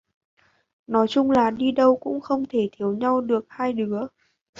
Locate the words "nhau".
2.93-3.21